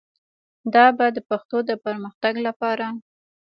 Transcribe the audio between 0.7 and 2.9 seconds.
دا به د پښتو د پرمختګ لپاره